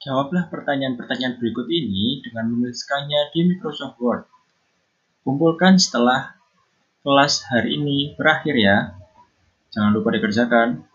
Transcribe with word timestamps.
Jawablah 0.00 0.48
pertanyaan-pertanyaan 0.48 1.36
berikut 1.36 1.68
ini 1.68 2.24
dengan 2.24 2.48
menuliskannya 2.48 3.36
di 3.36 3.52
Microsoft 3.52 4.00
Word. 4.00 4.24
Kumpulkan 5.28 5.76
setelah 5.76 6.40
kelas 7.04 7.44
hari 7.52 7.76
ini 7.76 8.16
berakhir 8.16 8.56
ya. 8.56 8.96
Jangan 9.68 9.92
lupa 9.92 10.16
dikerjakan. 10.16 10.88